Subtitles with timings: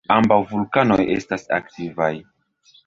[0.13, 2.13] Ambaŭ vulkanoj estas aktivaj.